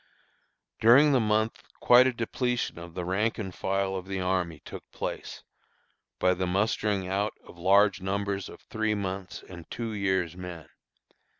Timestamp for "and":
3.37-3.53, 9.47-9.69